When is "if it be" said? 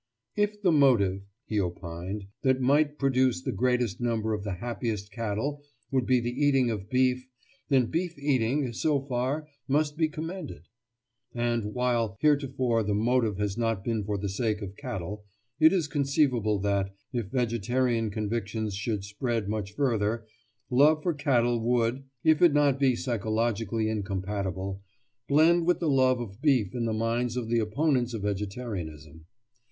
22.23-22.55